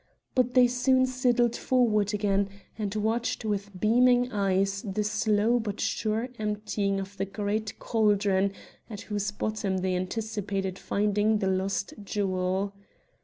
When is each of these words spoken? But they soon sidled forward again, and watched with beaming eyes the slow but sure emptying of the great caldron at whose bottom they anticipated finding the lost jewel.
But 0.33 0.55
they 0.55 0.65
soon 0.65 1.05
sidled 1.05 1.55
forward 1.55 2.11
again, 2.11 2.49
and 2.75 2.95
watched 2.95 3.45
with 3.45 3.79
beaming 3.79 4.31
eyes 4.31 4.81
the 4.81 5.03
slow 5.03 5.59
but 5.59 5.79
sure 5.79 6.29
emptying 6.39 6.99
of 6.99 7.17
the 7.17 7.25
great 7.25 7.77
caldron 7.77 8.51
at 8.89 9.01
whose 9.01 9.29
bottom 9.29 9.77
they 9.77 9.95
anticipated 9.95 10.79
finding 10.79 11.37
the 11.37 11.51
lost 11.51 11.93
jewel. 12.03 12.73